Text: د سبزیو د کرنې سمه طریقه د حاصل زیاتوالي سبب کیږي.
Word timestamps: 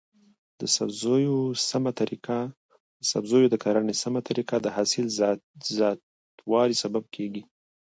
د 0.59 0.61
سبزیو 3.11 3.51
د 3.53 3.55
کرنې 3.63 3.95
سمه 4.03 4.19
طریقه 4.27 4.55
د 4.61 4.67
حاصل 4.75 5.05
زیاتوالي 5.75 6.75
سبب 6.83 7.03
کیږي. 7.15 7.43